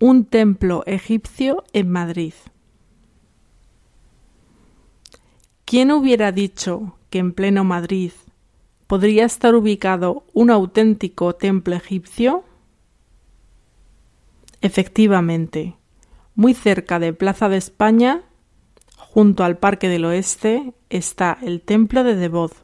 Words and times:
un 0.00 0.24
templo 0.24 0.82
egipcio 0.86 1.62
en 1.74 1.90
Madrid. 1.90 2.32
¿Quién 5.66 5.92
hubiera 5.92 6.32
dicho 6.32 6.96
que 7.10 7.18
en 7.18 7.34
pleno 7.34 7.64
Madrid 7.64 8.12
podría 8.86 9.26
estar 9.26 9.54
ubicado 9.54 10.24
un 10.32 10.50
auténtico 10.50 11.34
templo 11.34 11.76
egipcio? 11.76 12.44
Efectivamente, 14.62 15.76
muy 16.34 16.54
cerca 16.54 16.98
de 16.98 17.12
Plaza 17.12 17.50
de 17.50 17.58
España, 17.58 18.22
junto 18.96 19.44
al 19.44 19.58
Parque 19.58 19.90
del 19.90 20.06
Oeste, 20.06 20.72
está 20.88 21.36
el 21.42 21.60
Templo 21.60 22.04
de 22.04 22.16
Devot, 22.16 22.54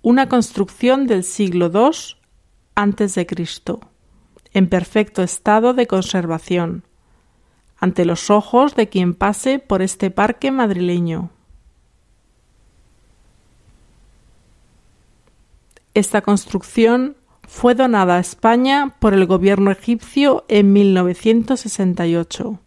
una 0.00 0.28
construcción 0.28 1.08
del 1.08 1.24
siglo 1.24 1.72
II 1.74 2.16
a.C 2.76 3.26
en 4.54 4.68
perfecto 4.68 5.22
estado 5.22 5.74
de 5.74 5.86
conservación, 5.86 6.84
ante 7.78 8.04
los 8.04 8.30
ojos 8.30 8.74
de 8.74 8.88
quien 8.88 9.14
pase 9.14 9.58
por 9.58 9.82
este 9.82 10.10
parque 10.10 10.50
madrileño. 10.50 11.30
Esta 15.94 16.22
construcción 16.22 17.16
fue 17.46 17.74
donada 17.74 18.16
a 18.16 18.20
España 18.20 18.94
por 18.98 19.12
el 19.14 19.26
gobierno 19.26 19.70
egipcio 19.70 20.44
en 20.48 20.72
1968, 20.72 22.58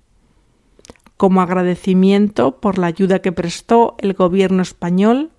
como 1.17 1.41
agradecimiento 1.41 2.59
por 2.59 2.77
la 2.77 2.87
ayuda 2.87 3.19
que 3.19 3.31
prestó 3.31 3.95
el 3.99 4.13
gobierno 4.13 4.61
español 4.61 5.31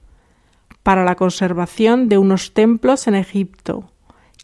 para 0.83 1.05
la 1.05 1.17
conservación 1.17 2.09
de 2.09 2.19
unos 2.19 2.55
templos 2.55 3.07
en 3.07 3.15
Egipto, 3.15 3.91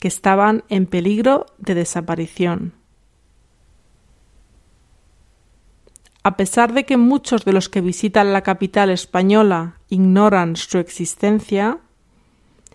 que 0.02 0.08
estaban 0.08 0.64
en 0.68 0.86
peligro 0.86 1.46
de 1.58 1.76
desaparición. 1.76 2.72
A 6.24 6.36
pesar 6.36 6.72
de 6.72 6.84
que 6.84 6.96
muchos 6.96 7.44
de 7.44 7.52
los 7.52 7.68
que 7.68 7.80
visitan 7.80 8.32
la 8.32 8.42
capital 8.42 8.90
española 8.90 9.78
ignoran 9.90 10.56
su 10.56 10.78
existencia, 10.78 11.78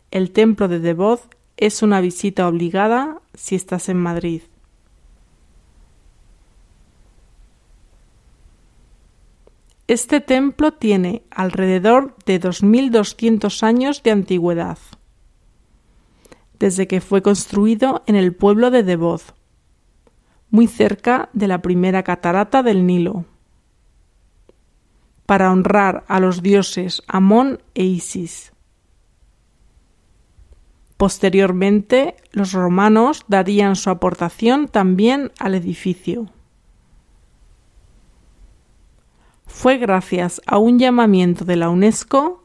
el 0.09 0.31
templo 0.31 0.69
de 0.69 0.80
Devot 0.80 1.36
es 1.58 1.84
una 1.84 2.00
visita 2.00 2.47
obligada 2.47 3.19
si 3.34 3.56
estás 3.56 3.89
en 3.89 3.97
Madrid. 3.97 4.44
Este 9.89 10.22
templo 10.22 10.72
tiene 10.72 11.23
alrededor 11.30 12.16
de 12.25 12.39
2.200 12.39 13.64
años 13.64 14.02
de 14.02 14.12
antigüedad 14.12 14.78
desde 16.59 16.88
que 16.88 17.02
fue 17.02 17.22
construido 17.22 18.03
en 18.08 18.16
el 18.16 18.36
pueblo 18.36 18.72
de 18.72 18.83
Devot, 18.83 19.36
muy 20.50 20.67
cerca 20.67 21.30
de 21.33 21.47
la 21.47 21.61
primera 21.61 22.03
catarata 22.03 22.63
del 22.63 22.86
Nilo, 22.86 23.25
para 25.25 25.52
honrar 25.52 26.05
a 26.08 26.19
los 26.19 26.41
dioses 26.41 27.03
Amón 27.08 27.59
e 27.75 27.83
Isis. 27.83 28.53
Posteriormente, 30.95 32.16
los 32.31 32.53
romanos 32.53 33.23
darían 33.28 33.75
su 33.75 33.89
aportación 33.91 34.67
también 34.67 35.31
al 35.38 35.53
edificio. 35.53 36.31
Fue 39.45 39.78
gracias 39.78 40.41
a 40.47 40.58
un 40.58 40.80
llamamiento 40.80 41.45
de 41.45 41.55
la 41.55 41.69
UNESCO 41.69 42.44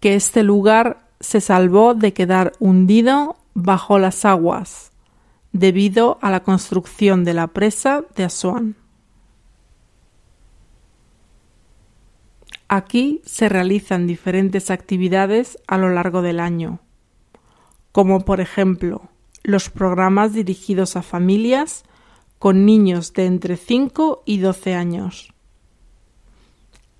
que 0.00 0.14
este 0.14 0.42
lugar 0.42 1.09
se 1.20 1.40
salvó 1.40 1.94
de 1.94 2.12
quedar 2.12 2.52
hundido 2.58 3.36
bajo 3.54 3.98
las 3.98 4.24
aguas 4.24 4.90
debido 5.52 6.18
a 6.22 6.30
la 6.30 6.42
construcción 6.42 7.24
de 7.24 7.34
la 7.34 7.48
presa 7.48 8.04
de 8.16 8.24
Asuán. 8.24 8.76
Aquí 12.68 13.20
se 13.24 13.48
realizan 13.48 14.06
diferentes 14.06 14.70
actividades 14.70 15.58
a 15.66 15.76
lo 15.76 15.90
largo 15.90 16.22
del 16.22 16.38
año, 16.38 16.80
como 17.90 18.24
por 18.24 18.40
ejemplo 18.40 19.08
los 19.42 19.70
programas 19.70 20.32
dirigidos 20.32 20.96
a 20.96 21.02
familias 21.02 21.84
con 22.38 22.64
niños 22.64 23.12
de 23.12 23.26
entre 23.26 23.56
5 23.56 24.22
y 24.24 24.38
12 24.38 24.74
años, 24.74 25.34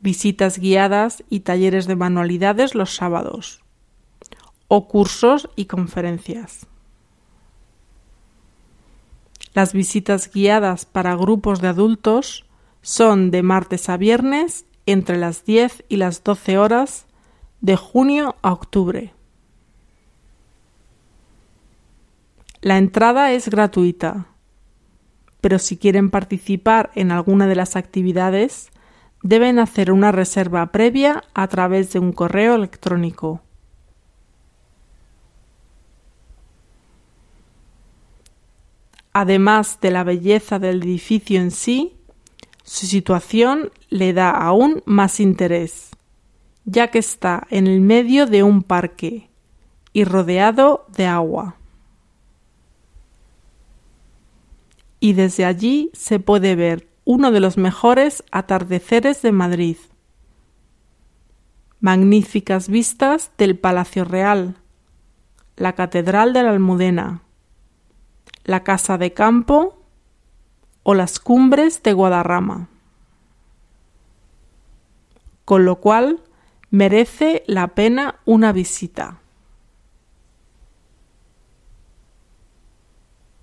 visitas 0.00 0.58
guiadas 0.58 1.22
y 1.30 1.40
talleres 1.40 1.86
de 1.86 1.96
manualidades 1.96 2.74
los 2.74 2.94
sábados, 2.94 3.62
o 4.72 4.86
cursos 4.86 5.48
y 5.56 5.64
conferencias. 5.64 6.68
Las 9.52 9.72
visitas 9.72 10.30
guiadas 10.32 10.86
para 10.86 11.16
grupos 11.16 11.60
de 11.60 11.66
adultos 11.66 12.44
son 12.80 13.32
de 13.32 13.42
martes 13.42 13.88
a 13.88 13.96
viernes 13.96 14.64
entre 14.86 15.18
las 15.18 15.44
10 15.44 15.84
y 15.88 15.96
las 15.96 16.22
12 16.22 16.56
horas 16.56 17.06
de 17.60 17.74
junio 17.74 18.36
a 18.42 18.52
octubre. 18.52 19.12
La 22.60 22.78
entrada 22.78 23.32
es 23.32 23.48
gratuita, 23.48 24.28
pero 25.40 25.58
si 25.58 25.78
quieren 25.78 26.10
participar 26.10 26.92
en 26.94 27.10
alguna 27.10 27.48
de 27.48 27.56
las 27.56 27.74
actividades, 27.74 28.70
deben 29.24 29.58
hacer 29.58 29.90
una 29.90 30.12
reserva 30.12 30.70
previa 30.70 31.24
a 31.34 31.48
través 31.48 31.92
de 31.92 31.98
un 31.98 32.12
correo 32.12 32.54
electrónico. 32.54 33.42
Además 39.12 39.78
de 39.80 39.90
la 39.90 40.04
belleza 40.04 40.58
del 40.58 40.82
edificio 40.82 41.40
en 41.40 41.50
sí, 41.50 41.96
su 42.62 42.86
situación 42.86 43.72
le 43.88 44.12
da 44.12 44.30
aún 44.30 44.82
más 44.86 45.18
interés, 45.18 45.90
ya 46.64 46.88
que 46.88 47.00
está 47.00 47.46
en 47.50 47.66
el 47.66 47.80
medio 47.80 48.26
de 48.26 48.44
un 48.44 48.62
parque 48.62 49.28
y 49.92 50.04
rodeado 50.04 50.86
de 50.96 51.06
agua. 51.06 51.56
Y 55.00 55.14
desde 55.14 55.44
allí 55.44 55.90
se 55.94 56.20
puede 56.20 56.54
ver 56.54 56.86
uno 57.04 57.32
de 57.32 57.40
los 57.40 57.56
mejores 57.56 58.22
atardeceres 58.30 59.22
de 59.22 59.32
Madrid. 59.32 59.76
Magníficas 61.80 62.68
vistas 62.68 63.32
del 63.38 63.58
Palacio 63.58 64.04
Real, 64.04 64.56
la 65.56 65.74
Catedral 65.74 66.32
de 66.32 66.42
la 66.42 66.50
Almudena, 66.50 67.22
la 68.50 68.64
Casa 68.64 68.98
de 68.98 69.12
Campo 69.12 69.78
o 70.82 70.94
las 70.94 71.20
cumbres 71.20 71.84
de 71.84 71.92
Guadarrama. 71.92 72.68
Con 75.44 75.64
lo 75.64 75.76
cual 75.76 76.20
merece 76.68 77.44
la 77.46 77.68
pena 77.68 78.16
una 78.24 78.50
visita. 78.50 79.19